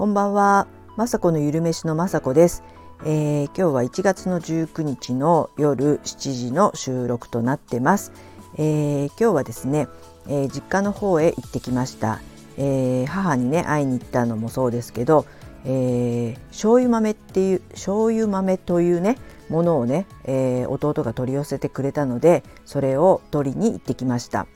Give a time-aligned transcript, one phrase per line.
[0.00, 0.66] こんばんは、
[0.96, 2.62] まさこのゆるめしのまさこです、
[3.04, 8.10] えー、今日は1月の19日の夜7時の収録となってます。
[8.56, 9.88] えー、今日はですね、
[10.26, 12.18] えー、実家の方へ行ってきました。
[12.56, 15.26] え母にね会いに行ったのもそうですけど、
[15.66, 19.18] えー、醤油豆っていう醤油豆というね
[19.50, 24.46] ものをね、え弟が取り寄せてくれたのでそれを取りに行ってきました。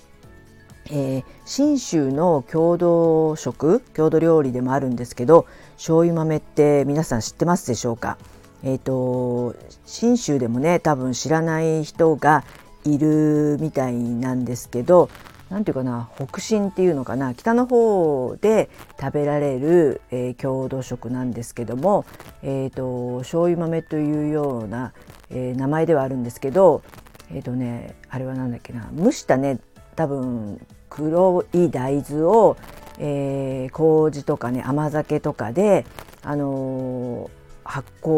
[0.90, 8.18] えー、信州の郷土食郷土料理でもあるんですけど醤油豆って皆さん知ってますでしょうか？
[8.62, 12.44] えーと、信州でもね多分知らない人が
[12.84, 15.10] いるみたいなんですけど
[15.50, 22.06] 何ていうかな北進っていうのかな北の方で食べられる、えー、郷土食なんですけども、
[22.42, 24.94] えーと、醤油豆というような、
[25.28, 26.82] えー、名前ではあるんですけど
[27.30, 29.60] えっ、ー、とねあれは何だっけな蒸したね
[29.94, 30.58] 多分
[30.94, 32.56] 黒い大豆を、
[32.98, 35.84] えー、麹とかね甘酒とかで、
[36.22, 38.10] あのー、発酵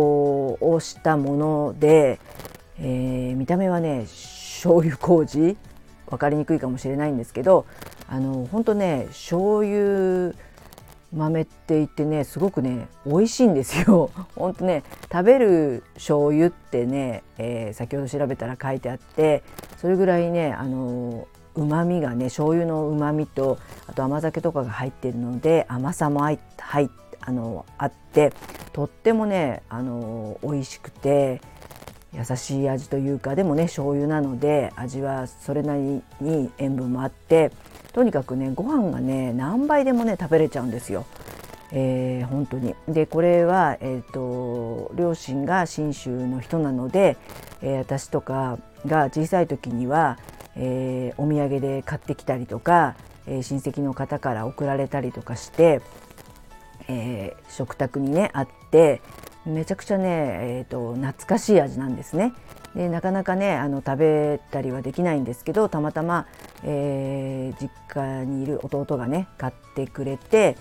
[0.62, 2.20] をしたもので、
[2.78, 5.56] えー、見た目はね醤油麹？
[6.08, 7.66] 分かりにくいかもしれないんですけど
[8.08, 10.34] あの本当ね醤油
[11.12, 14.10] 豆って言ってねすごくね美味しいんですよ。
[14.36, 19.42] 本当ね食べる醤油ってね、えー、先ほど調べたら書いてあって
[19.78, 21.26] それぐらいねあの
[21.56, 26.38] うまみがね醤油のうまみとあと甘酒とかが入ってるので甘さも入
[27.26, 28.32] あのあって
[28.72, 31.40] とってもねあの美味しくて
[32.12, 37.50] 優しい味というかでもね醤油なので味はそれなりに塩分もあって
[37.92, 41.04] とにかくねご飯がね何杯でもね食べれちゃうんですよ。
[41.72, 47.16] えー、本当にでこれは、えーと、両親が信州の人なので、
[47.60, 50.16] えー、私とかが小さい時には
[50.56, 55.80] えー、お土産で買ってきたりとか、えー、親戚の方から送られたりとかして、
[56.88, 59.00] えー、食卓にねあって
[59.44, 62.32] めちゃくちゃね、えーと、懐かしい味なんですね。
[62.74, 66.26] でなかなかねあの食べたりはできないんですけどたまたま、
[66.62, 70.56] えー、実家にいる弟がね買ってくれて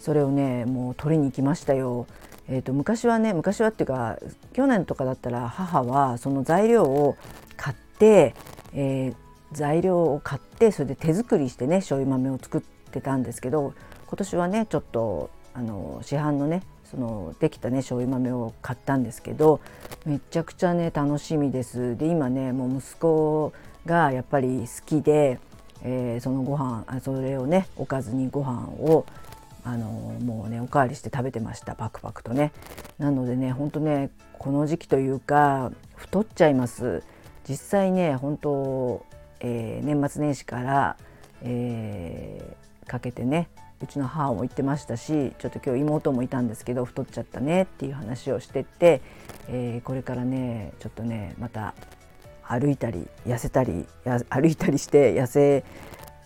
[0.00, 2.06] それをねもう取りに行きましたよ。
[2.48, 4.18] えーと昔はね昔はっていうか
[4.52, 7.16] 去年とかだったら母はその材料を
[7.56, 8.34] 買って、
[8.72, 13.74] えー、材料を買ってそれで手作りしてね醤油豆を作ってたんですけど
[14.06, 19.60] 今年はねちょっとあの市販のねそのできたね醤油豆を買ったんですけど
[20.04, 21.96] めちゃくちゃね楽しみです。
[21.96, 23.52] で今ねもう息子
[23.86, 25.38] がやっぱり好きで、
[25.82, 29.06] えー、そのご飯それをねおかずにご飯を
[29.64, 32.52] あのもうねおかわりして食べてましたパクパクとね。
[32.98, 37.02] なのでねほんとねこの時期というか太っちゃいます。
[37.48, 39.04] 実際ね本当
[39.40, 40.96] えー、年末年始から、
[41.42, 43.48] えー、かけてね
[43.82, 49.00] うちの母も言ってましたしちょっと今日妹もいたんですけど太っちゃったねっていう話をしてって、
[49.48, 51.74] えー、これからねちょっとねまた
[52.42, 53.86] 歩いたり痩せたり
[54.28, 55.64] 歩いたりして痩せ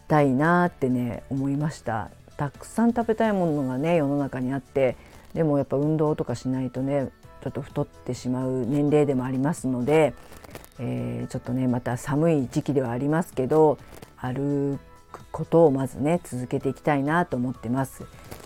[0.09, 2.11] たいなってね思いました。
[2.37, 4.97] たくさん食べたいものがね世の中にあって
[5.35, 7.11] でもやっぱ運動とかしないとね
[7.43, 10.15] ちょっと太ってしまう年齢でもありますので
[10.79, 13.79] えー、ちょっとねまた寒い時期ではありますけど
[14.17, 14.79] 歩
[15.13, 18.05] くことをまずね続けていきたいなと思ってます。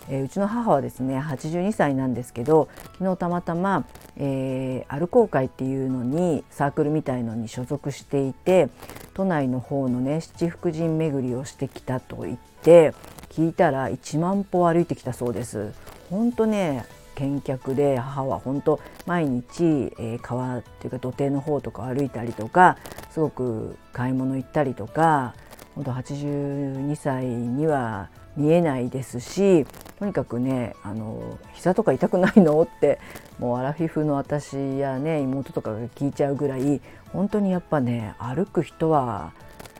[0.09, 3.85] えー、うちの母はですね82歳なんですけど昨日たまたま、
[4.17, 8.69] えー、歩こう会っていうのにサークルみたいのに所属していて
[9.13, 12.93] 都内の方のね七福神巡りをしてきたと言って
[13.29, 15.73] 聞いたら1万歩歩いてきたそうです。
[16.09, 16.85] 本当ね
[17.19, 19.63] 見客で母は本当毎日、
[19.99, 22.77] えー、川っていうか土手の方とか歩いたりとか
[23.11, 25.33] すごく買い物行ったりとか
[25.75, 29.65] 本当82歳には見えないですし
[29.97, 32.99] とにかくねあの膝とか痛くないのって
[33.37, 36.81] もうアラフィフの私やね妹とかが聞いちゃうぐらい
[37.11, 39.33] 本当にやっぱね歩く人は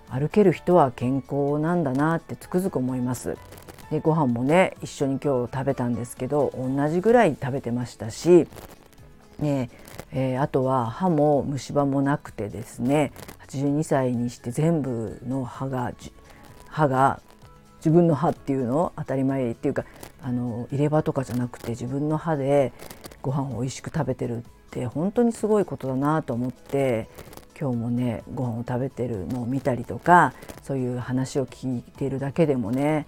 [0.09, 3.37] 歩ける人は健康なんだなってつくづく思います。
[3.91, 8.47] でご飯もね一緒に今日食べたんですけど同じぐらい食べてましたし、
[9.39, 9.69] ね
[10.11, 13.11] えー、あとは歯も虫歯もなくてですね
[13.47, 15.91] 82歳にして全部の歯が
[16.67, 17.21] 歯が
[17.77, 19.85] 自分の歯っていうのを当たり前っていうか
[20.21, 22.73] あの入れ歯とかじゃなくて自分の歯で
[23.21, 27.07] ご飯を美味しく食べてるって本当にすごいことだなと思って
[27.59, 33.07] 今日もねご飯を食べてるのを見たりとかそういう話を聞いているだけでもね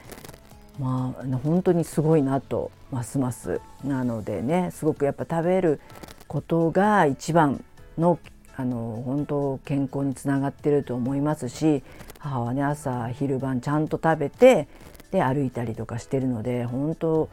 [0.80, 5.80] まあ本当にすごいなとますますなのでねすごくやっぱ食べる
[6.28, 7.64] ことが一番
[7.98, 8.20] の
[8.58, 11.84] あの本当健康につながってると思いますし
[12.20, 14.68] 母はね朝昼晩ちゃんと食べて
[15.10, 17.30] で歩いたりとかしてるので本当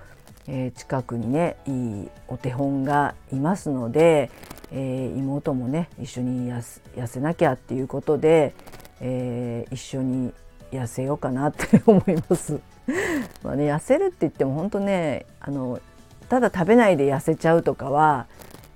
[0.48, 4.30] えー、近くにねいいお手本がいますので、
[4.72, 8.54] えー、妹もね一緒に痩せなきゃっていうことで、
[9.00, 10.32] えー、一緒に
[10.72, 12.60] 痩せようかなって思います。
[13.42, 15.80] まあね、痩せるって言っても本当ねあの
[16.28, 18.26] ただ食べないで痩せちゃうとかは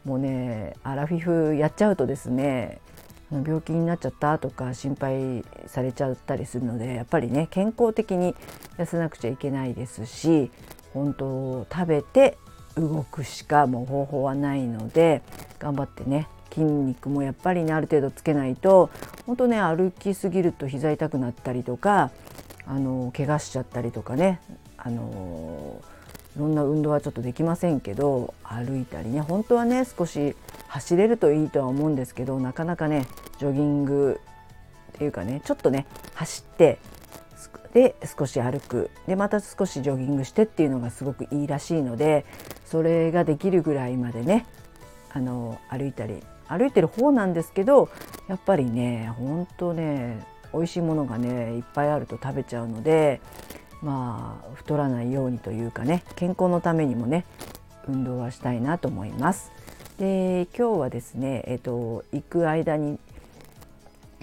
[0.05, 2.81] もうねアラフィフやっちゃうとですね
[3.31, 8.35] 病気になっちゃったとか心配されちゃったりするのでやっぱりね健康的に
[8.76, 10.50] 痩せなくちゃいけないですし
[10.93, 12.37] 本当食べて
[12.76, 15.23] 動くしかもう方法はないので
[15.58, 18.91] 頑張ってね筋肉もやっぱりねある程度つけないと
[19.26, 22.11] 本当ね歩きすぎると膝痛くなったりとか
[22.67, 24.41] あの怪我しちゃったりとかね。
[24.76, 25.81] あの
[26.37, 29.20] いろんな運動はちょっとできませんけど歩いたりね。
[29.20, 30.35] 本当はね少し
[30.69, 33.06] 走れるといいとは思うんですけどなかなかね
[33.38, 34.20] ジョギング
[34.94, 36.79] っていうかねちょっとね走って
[37.75, 38.91] で少し歩く。
[39.06, 42.25] でまた少しジョギングしてっていうのがすごくいいらしいので
[42.65, 44.47] それができるぐらいまでね
[45.12, 46.23] あの歩いたり。
[46.49, 47.88] 歩いてる方なんですけど
[48.29, 50.23] やっぱりねほんとね
[50.53, 53.21] 美味しいものがねいっぱいあると食べちゃうので
[53.83, 57.25] まあ太らないようにというかね健康のためにもね
[57.89, 59.51] 運動はしたいなと思います。
[59.99, 62.99] で今日はですね、えーと、行く間に、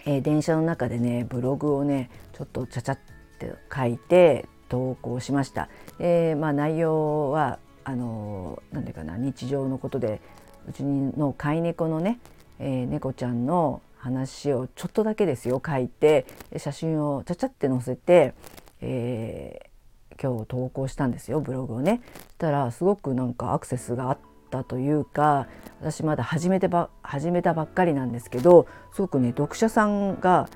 [0.05, 2.99] えー、電車の中でねブログをねちょっとちゃちゃっ
[3.37, 5.69] て書いて投稿しました。
[5.99, 10.21] えー、まあ、内容はあの何て言うかな日常のことで
[10.67, 12.19] うちの飼い猫のね、
[12.59, 16.25] えー、猫ちゃんの話をちょっとだけですよ書いて
[16.57, 18.33] 写真をちゃちゃって載せて、
[18.81, 22.01] えー、今日投稿したんですよブログをね。
[22.15, 24.17] したらすごくなんかアクセスがあっ
[24.49, 25.47] たというか
[25.81, 30.49] 私まだ始めてば始めたばっかりなんですけどすごくね読者さんが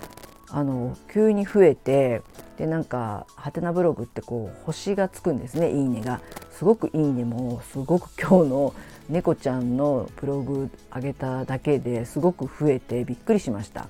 [0.55, 2.21] あの急に増えて
[2.57, 6.21] でなんかハテナブログってこう星がつくんですね「いいねが」
[6.53, 8.73] すごく「いいね」もすごく今日の
[9.09, 13.87] 猫ちゃんのブログ上げただけですごく増えてびっくりしました。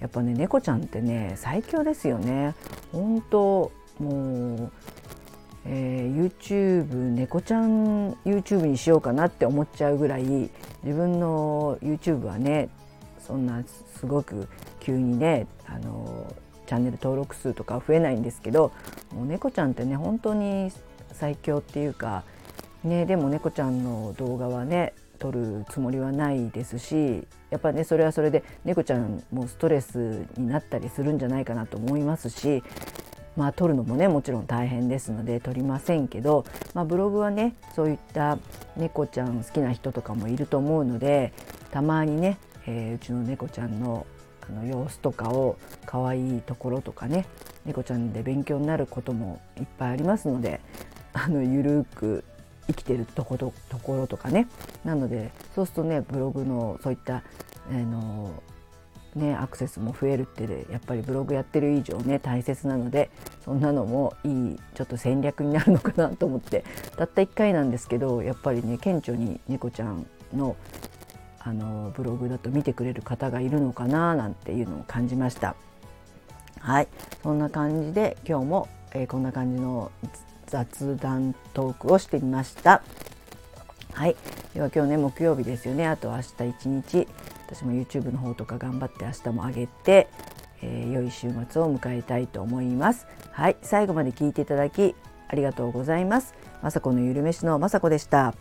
[0.00, 2.54] やっぱね猫ちゃんってね最強ですよね。
[2.92, 4.70] 本当もう、
[5.64, 10.50] えー、YouTube 猫ちゃん YouTube にしようかなって思っちゃうぐらい自
[10.94, 12.68] 分の YouTube はね
[13.18, 13.62] そんな
[13.96, 14.48] すごく
[14.80, 16.34] 急にねあの
[16.66, 18.72] チャンネル登録数とか増えないんですけど
[19.12, 20.70] もう猫ちゃんってね本当に
[21.12, 22.24] 最強っていうか
[22.84, 32.64] ね、でも猫ちゃんの動画はね撮るつもりはないですしやっぱねそれはそれで猫ちゃんもストレスになったりするんじゃないかなと思いますし
[33.36, 38.38] まあ撮るのもねもちろん大変ですので撮りませんけど、まあ、ブログはねそういった
[38.76, 41.32] 猫ちゃん好きな人とかもいると思うので
[41.70, 44.06] たまにね、えー、うちの猫ちゃんの
[44.48, 45.56] あの様子とかを
[45.86, 47.26] 可愛いところとかね
[47.64, 50.60] 猫ちゃんで勉強になることもいっぱいありますので
[51.12, 52.24] あのゆるく
[52.66, 54.48] 生きてるとことところとかね。
[54.84, 57.22] なのでそうするとねブログのそういった、あ
[57.72, 58.30] の
[59.14, 63.10] ね、アクセスも増えるってやっぱりブログやってる以上ね大切なので
[63.44, 66.64] そんなのもいいちょっと戦略になるのかなと思って。
[66.96, 70.56] たった1回なんですけどやっぱりね顕著に猫ちゃんの
[71.44, 75.56] あのブログだと見てくれる方がいるのかななんていうのを感じました。
[76.60, 76.88] はい。
[77.22, 79.90] そんな感じで今日も、えー、こんな感じの
[80.46, 82.82] 雑談トークをしてみました。
[83.92, 84.16] はい。
[84.54, 85.86] では今日ね木曜日ですよね。
[85.86, 87.08] あと明日一日。
[87.46, 90.08] 私も YouTube の方とか頑張って明日も上げて、
[90.62, 93.06] えー、良い週末を迎えたいと思います。
[93.32, 93.56] はい。
[93.62, 94.94] 最後まで聞いていただき
[95.28, 96.34] ありがとうございます。
[96.62, 98.34] まさこのゆるめしのまさこでした。